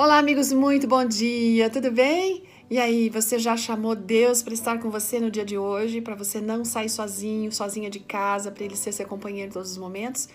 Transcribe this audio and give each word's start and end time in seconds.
Olá, 0.00 0.18
amigos, 0.18 0.52
muito 0.52 0.86
bom 0.86 1.04
dia, 1.04 1.68
tudo 1.68 1.90
bem? 1.90 2.44
E 2.70 2.78
aí, 2.78 3.10
você 3.10 3.36
já 3.36 3.56
chamou 3.56 3.96
Deus 3.96 4.44
para 4.44 4.54
estar 4.54 4.78
com 4.78 4.88
você 4.90 5.18
no 5.18 5.28
dia 5.28 5.44
de 5.44 5.58
hoje, 5.58 6.00
para 6.00 6.14
você 6.14 6.40
não 6.40 6.64
sair 6.64 6.88
sozinho, 6.88 7.50
sozinha 7.50 7.90
de 7.90 7.98
casa, 7.98 8.52
para 8.52 8.62
ele 8.62 8.76
ser 8.76 8.92
seu 8.92 9.08
companheiro 9.08 9.48
em 9.48 9.52
todos 9.52 9.72
os 9.72 9.76
momentos? 9.76 10.28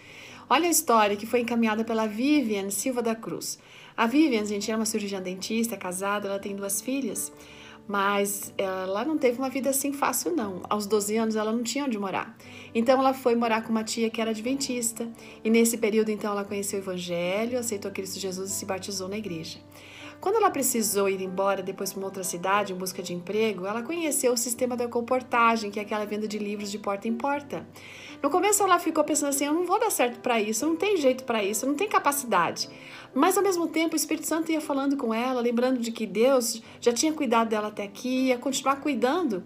Olha 0.50 0.68
a 0.68 0.70
história 0.70 1.16
que 1.16 1.26
foi 1.26 1.40
encaminhada 1.40 1.86
pela 1.86 2.06
Vivian 2.06 2.70
Silva 2.70 3.02
da 3.02 3.16
Cruz. 3.16 3.58
A 3.96 4.06
Vivian, 4.06 4.44
gente, 4.46 4.70
é 4.70 4.76
uma 4.76 4.86
cirurgiã 4.86 5.22
dentista, 5.22 5.76
é 5.76 5.78
casada, 5.78 6.28
ela 6.28 6.40
tem 6.40 6.54
duas 6.54 6.82
filhas, 6.82 7.32
mas 7.88 8.54
ela 8.58 9.04
não 9.04 9.18
teve 9.18 9.38
uma 9.38 9.50
vida 9.50 9.70
assim 9.70 9.92
fácil, 9.92 10.36
não. 10.36 10.62
Aos 10.70 10.86
12 10.86 11.18
anos, 11.18 11.36
ela 11.36 11.52
não 11.52 11.64
tinha 11.64 11.86
onde 11.86 11.98
morar. 11.98 12.38
Então, 12.74 13.00
ela 13.00 13.14
foi 13.14 13.36
morar 13.36 13.64
com 13.64 13.70
uma 13.70 13.84
tia 13.84 14.10
que 14.10 14.22
era 14.22 14.32
adventista. 14.32 15.08
E 15.44 15.50
nesse 15.50 15.78
período, 15.78 16.10
então, 16.10 16.32
ela 16.32 16.46
conheceu 16.46 16.80
o 16.80 16.82
Evangelho, 16.82 17.60
aceitou 17.60 17.92
Cristo 17.92 18.20
Jesus 18.20 18.52
e 18.52 18.54
se 18.54 18.66
batizou 18.66 19.08
na 19.08 19.18
igreja. 19.18 19.60
Quando 20.24 20.38
ela 20.38 20.50
precisou 20.50 21.10
ir 21.10 21.20
embora 21.20 21.62
depois 21.62 21.92
para 21.92 22.00
uma 22.00 22.08
outra 22.08 22.24
cidade 22.24 22.72
em 22.72 22.76
busca 22.78 23.04
de 23.04 23.14
emprego, 23.14 23.66
ela 23.66 23.84
conheceu 23.84 24.32
o 24.32 24.38
sistema 24.38 24.74
da 24.78 24.88
comportagem, 24.88 25.70
que 25.70 25.78
é 25.78 25.82
aquela 25.82 26.06
venda 26.06 26.26
de 26.30 26.38
livros 26.38 26.72
de 26.72 26.80
porta 26.80 27.10
em 27.10 27.14
porta. 27.14 27.68
No 28.22 28.30
começo 28.30 28.64
ela 28.64 28.80
ficou 28.80 29.04
pensando 29.04 29.32
assim: 29.32 29.44
eu 29.44 29.54
não 29.54 29.66
vou 29.66 29.78
dar 29.78 29.92
certo 29.92 30.22
para 30.22 30.40
isso, 30.40 30.64
eu 30.64 30.70
não 30.70 30.78
tenho 30.78 30.96
jeito 30.96 31.26
para 31.26 31.44
isso, 31.44 31.66
eu 31.66 31.70
não 31.70 31.76
tenho 31.76 31.90
capacidade. 31.90 32.70
Mas 33.14 33.36
ao 33.36 33.44
mesmo 33.44 33.68
tempo 33.68 33.96
o 33.96 33.98
Espírito 33.98 34.26
Santo 34.26 34.50
ia 34.50 34.62
falando 34.62 34.96
com 34.96 35.14
ela, 35.14 35.42
lembrando 35.42 35.82
de 35.82 35.92
que 35.92 36.08
Deus 36.08 36.64
já 36.80 36.94
tinha 36.94 37.12
cuidado 37.12 37.50
dela 37.50 37.70
até 37.74 37.84
aqui, 37.84 38.28
ia 38.28 38.38
continuar 38.38 38.78
cuidando 38.78 39.44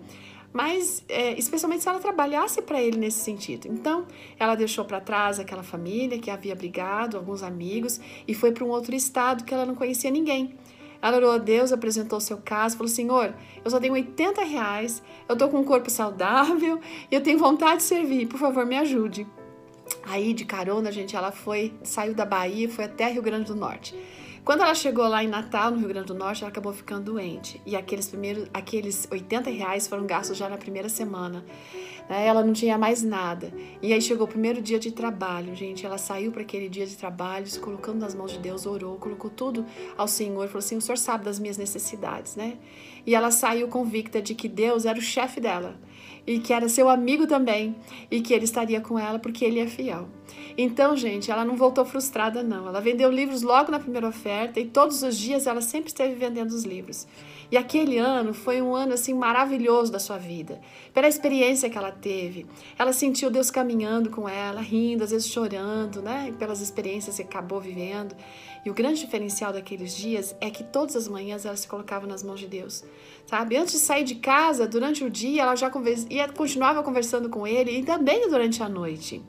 mas 0.53 1.03
é, 1.07 1.37
especialmente 1.37 1.83
se 1.83 1.89
ela 1.89 1.99
trabalhasse 1.99 2.63
para 2.63 2.81
ele 2.81 2.97
nesse 2.97 3.19
sentido. 3.19 3.67
Então, 3.67 4.07
ela 4.39 4.55
deixou 4.55 4.85
para 4.85 4.99
trás 4.99 5.39
aquela 5.39 5.61
família 5.61 6.17
que 6.17 6.31
havia 6.31 6.55
brigado, 6.55 7.15
alguns 7.15 7.43
amigos, 7.43 7.99
e 8.27 8.33
foi 8.33 8.51
para 8.51 8.63
um 8.63 8.69
outro 8.69 8.95
estado 8.95 9.43
que 9.43 9.53
ela 9.53 9.67
não 9.67 9.75
conhecia 9.75 10.09
ninguém. 10.09 10.57
Ela 10.99 11.17
orou 11.17 11.31
a 11.31 11.37
Deus, 11.37 11.71
apresentou 11.71 12.19
seu 12.19 12.37
caso, 12.37 12.75
falou: 12.75 12.89
Senhor, 12.89 13.35
eu 13.63 13.69
só 13.69 13.79
tenho 13.79 13.93
80 13.93 14.43
reais, 14.43 15.03
eu 15.29 15.37
tô 15.37 15.47
com 15.47 15.59
um 15.59 15.63
corpo 15.63 15.91
saudável 15.91 16.79
e 17.11 17.13
eu 17.13 17.21
tenho 17.21 17.37
vontade 17.37 17.77
de 17.77 17.83
servir, 17.83 18.27
por 18.27 18.39
favor, 18.39 18.65
me 18.65 18.77
ajude. 18.77 19.27
Aí, 20.03 20.33
de 20.33 20.43
carona, 20.43 20.91
gente, 20.91 21.15
ela 21.15 21.31
foi, 21.31 21.73
saiu 21.83 22.15
da 22.15 22.25
Bahia, 22.25 22.67
foi 22.67 22.85
até 22.85 23.09
Rio 23.09 23.21
Grande 23.21 23.45
do 23.45 23.55
Norte. 23.55 23.95
Quando 24.47 24.61
ela 24.61 24.73
chegou 24.73 25.05
lá 25.09 25.21
em 25.21 25.27
Natal, 25.27 25.71
no 25.71 25.77
Rio 25.79 25.89
Grande 25.89 26.07
do 26.07 26.13
Norte, 26.13 26.41
ela 26.41 26.49
acabou 26.49 26.71
ficando 26.71 27.11
doente. 27.11 27.61
E 27.65 27.75
aqueles 27.75 28.07
primeiros, 28.07 28.47
aqueles 28.53 29.05
80 29.11 29.49
reais 29.49 29.89
foram 29.89 30.07
gastos 30.07 30.37
já 30.37 30.47
na 30.47 30.57
primeira 30.57 30.87
semana. 30.87 31.43
Né? 32.09 32.25
Ela 32.25 32.41
não 32.45 32.53
tinha 32.53 32.77
mais 32.77 33.03
nada. 33.03 33.51
E 33.81 33.91
aí 33.91 34.01
chegou 34.01 34.25
o 34.25 34.29
primeiro 34.29 34.61
dia 34.61 34.79
de 34.79 34.89
trabalho, 34.93 35.53
gente. 35.53 35.85
Ela 35.85 35.97
saiu 35.97 36.31
para 36.31 36.43
aquele 36.43 36.69
dia 36.69 36.85
de 36.87 36.95
trabalho, 36.95 37.45
se 37.45 37.59
colocando 37.59 37.99
nas 37.99 38.15
mãos 38.15 38.31
de 38.31 38.39
Deus, 38.39 38.65
orou, 38.65 38.95
colocou 38.95 39.29
tudo 39.29 39.65
ao 39.97 40.07
Senhor. 40.07 40.47
Falou 40.47 40.59
assim: 40.59 40.77
O 40.77 40.81
Senhor 40.81 40.97
sabe 40.97 41.25
das 41.25 41.39
minhas 41.39 41.57
necessidades, 41.57 42.37
né? 42.37 42.57
E 43.05 43.13
ela 43.13 43.31
saiu 43.31 43.67
convicta 43.67 44.21
de 44.21 44.33
que 44.33 44.47
Deus 44.47 44.85
era 44.85 44.97
o 44.97 45.01
chefe 45.01 45.41
dela 45.41 45.77
e 46.25 46.39
que 46.39 46.53
era 46.53 46.69
seu 46.69 46.87
amigo 46.87 47.27
também 47.27 47.75
e 48.09 48.21
que 48.21 48.33
ele 48.33 48.45
estaria 48.45 48.79
com 48.79 48.97
ela 48.97 49.19
porque 49.19 49.43
ele 49.43 49.59
é 49.59 49.67
fiel. 49.67 50.07
Então, 50.57 50.95
gente, 50.95 51.31
ela 51.31 51.45
não 51.45 51.55
voltou 51.55 51.85
frustrada, 51.85 52.41
não. 52.41 52.67
Ela 52.67 52.81
vendeu 52.81 53.11
livros 53.11 53.41
logo 53.41 53.71
na 53.71 53.79
primeira 53.79 54.07
oferta 54.07 54.59
e 54.59 54.65
todos 54.65 55.03
os 55.03 55.17
dias 55.17 55.47
ela 55.47 55.61
sempre 55.61 55.89
esteve 55.89 56.15
vendendo 56.15 56.51
os 56.51 56.63
livros. 56.63 57.07
E 57.49 57.55
aquele 57.55 57.97
ano 57.97 58.33
foi 58.33 58.61
um 58.61 58.75
ano 58.75 58.93
assim 58.93 59.13
maravilhoso 59.13 59.91
da 59.91 59.99
sua 59.99 60.17
vida, 60.17 60.59
pela 60.93 61.07
experiência 61.07 61.69
que 61.69 61.77
ela 61.77 61.91
teve. 61.91 62.45
Ela 62.77 62.91
sentiu 62.91 63.29
Deus 63.29 63.49
caminhando 63.49 64.09
com 64.09 64.27
ela, 64.27 64.59
rindo, 64.59 65.03
às 65.03 65.11
vezes 65.11 65.29
chorando, 65.29 66.01
né? 66.01 66.33
Pelas 66.37 66.59
experiências 66.59 67.15
que 67.15 67.21
acabou 67.21 67.61
vivendo. 67.61 68.15
E 68.65 68.69
o 68.69 68.73
grande 68.73 68.99
diferencial 68.99 69.53
daqueles 69.53 69.95
dias 69.95 70.35
é 70.41 70.49
que 70.49 70.61
todas 70.61 70.97
as 70.97 71.07
manhãs 71.07 71.45
ela 71.45 71.55
se 71.55 71.67
colocava 71.67 72.05
nas 72.05 72.21
mãos 72.21 72.39
de 72.39 72.47
Deus, 72.47 72.83
sabe? 73.25 73.55
Antes 73.55 73.75
de 73.75 73.79
sair 73.79 74.03
de 74.03 74.15
casa, 74.15 74.67
durante 74.67 75.05
o 75.05 75.09
dia, 75.09 75.43
ela 75.43 75.55
já 75.55 75.69
conversa, 75.69 76.05
ia, 76.09 76.27
continuava 76.27 76.83
conversando 76.83 77.29
com 77.29 77.47
ele 77.47 77.71
e 77.71 77.83
também 77.83 78.29
durante 78.29 78.61
a 78.61 78.67
noite. 78.67 79.23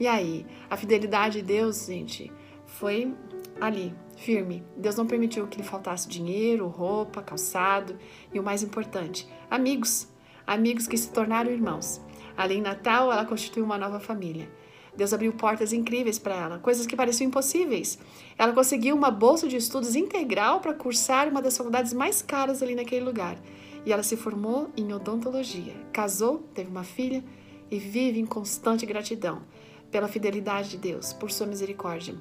E 0.00 0.06
aí, 0.06 0.46
a 0.70 0.76
fidelidade 0.76 1.40
de 1.40 1.46
Deus, 1.46 1.86
gente, 1.86 2.32
foi 2.64 3.12
ali, 3.60 3.92
firme. 4.16 4.62
Deus 4.76 4.94
não 4.96 5.06
permitiu 5.06 5.48
que 5.48 5.58
lhe 5.58 5.66
faltasse 5.66 6.08
dinheiro, 6.08 6.68
roupa, 6.68 7.22
calçado 7.22 7.98
e 8.32 8.38
o 8.38 8.42
mais 8.42 8.62
importante, 8.62 9.28
amigos. 9.50 10.08
Amigos 10.46 10.86
que 10.86 10.96
se 10.96 11.10
tornaram 11.10 11.50
irmãos. 11.50 12.00
Ali 12.36 12.54
em 12.54 12.62
Natal, 12.62 13.12
ela 13.12 13.24
constituiu 13.24 13.64
uma 13.64 13.76
nova 13.76 13.98
família. 13.98 14.48
Deus 14.96 15.12
abriu 15.12 15.32
portas 15.32 15.72
incríveis 15.72 16.18
para 16.18 16.34
ela, 16.34 16.58
coisas 16.58 16.86
que 16.86 16.96
pareciam 16.96 17.28
impossíveis. 17.28 17.98
Ela 18.36 18.52
conseguiu 18.52 18.96
uma 18.96 19.10
bolsa 19.10 19.46
de 19.46 19.56
estudos 19.56 19.94
integral 19.94 20.60
para 20.60 20.72
cursar 20.72 21.28
uma 21.28 21.42
das 21.42 21.56
faculdades 21.56 21.92
mais 21.92 22.22
caras 22.22 22.62
ali 22.62 22.74
naquele 22.74 23.04
lugar. 23.04 23.36
E 23.84 23.92
ela 23.92 24.02
se 24.02 24.16
formou 24.16 24.70
em 24.76 24.92
odontologia. 24.92 25.74
Casou, 25.92 26.38
teve 26.54 26.70
uma 26.70 26.82
filha 26.82 27.22
e 27.70 27.78
vive 27.78 28.18
em 28.18 28.26
constante 28.26 28.86
gratidão 28.86 29.42
pela 29.90 30.08
fidelidade 30.08 30.70
de 30.70 30.76
Deus, 30.78 31.12
por 31.12 31.30
sua 31.30 31.46
misericórdia. 31.46 32.14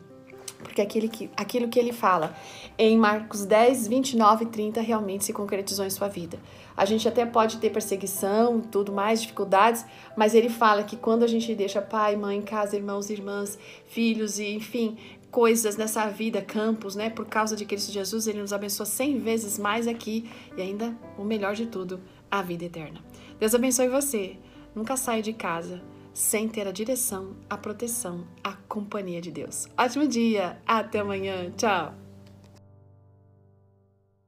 Porque 0.60 0.82
aquilo 0.82 1.08
que, 1.08 1.30
aquilo 1.38 1.68
que 1.68 1.78
ele 1.78 1.94
fala 1.94 2.36
em 2.78 2.98
Marcos 2.98 3.46
10, 3.46 3.88
29 3.88 4.46
e 4.46 4.48
30 4.48 4.82
realmente 4.82 5.24
se 5.24 5.34
concretizou 5.34 5.86
em 5.86 5.90
sua 5.90 6.08
vida. 6.08 6.40
A 6.76 6.84
gente 6.84 7.08
até 7.08 7.26
pode 7.26 7.58
ter 7.58 7.70
perseguição, 7.70 8.60
tudo 8.60 8.92
mais, 8.92 9.22
dificuldades, 9.22 9.86
mas 10.16 10.34
ele 10.34 10.50
fala 10.50 10.84
que 10.84 10.98
quando 10.98 11.24
a 11.24 11.28
gente 11.28 11.54
deixa 11.54 11.82
pai, 11.82 12.16
mãe, 12.16 12.42
casa, 12.42 12.76
irmãos, 12.76 13.10
irmãs, 13.10 13.58
filhos 13.86 14.40
e 14.40 14.56
enfim, 14.56 14.98
coisas 15.30 15.78
nessa 15.78 16.08
vida, 16.08 16.42
campos, 16.42 16.96
né? 16.96 17.10
Por 17.10 17.26
causa 17.26 17.56
de 17.56 17.66
Cristo 17.66 17.92
Jesus, 17.92 18.28
ele 18.28 18.42
nos 18.42 18.54
abençoa 18.54 18.86
cem 18.86 19.20
vezes 19.20 19.60
mais 19.60 19.88
aqui 19.88 20.30
e 20.58 20.62
ainda 20.62 20.96
o 21.18 21.24
melhor 21.24 21.54
de 21.54 21.68
tudo, 21.68 22.00
a 22.32 22.42
vida 22.42 22.66
eterna. 22.66 23.00
Deus 23.40 23.54
abençoe 23.54 23.90
você. 23.90 24.38
Nunca 24.74 24.98
saia 24.98 25.22
de 25.22 25.34
casa 25.34 25.82
sem 26.18 26.48
ter 26.48 26.68
a 26.68 26.72
direção, 26.72 27.36
a 27.48 27.56
proteção, 27.56 28.26
a 28.44 28.54
companhia 28.54 29.22
de 29.22 29.32
Deus. 29.32 29.68
Ótimo 29.78 30.08
dia, 30.08 30.60
até 30.66 30.98
amanhã, 30.98 31.52
tchau! 31.56 32.07